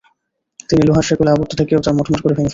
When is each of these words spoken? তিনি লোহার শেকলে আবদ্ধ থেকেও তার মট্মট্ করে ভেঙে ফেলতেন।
তিনি 0.69 0.81
লোহার 0.83 1.05
শেকলে 1.07 1.29
আবদ্ধ 1.31 1.51
থেকেও 1.57 1.83
তার 1.85 1.93
মট্মট্ 1.97 2.21
করে 2.21 2.33
ভেঙে 2.33 2.35
ফেলতেন। 2.35 2.49